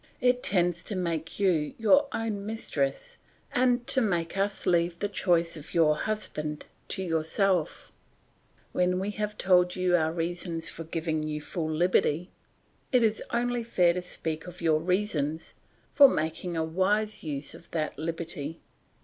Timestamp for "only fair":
13.29-13.93